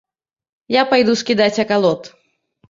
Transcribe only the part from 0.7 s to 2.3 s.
Я пайду скідаць акалот.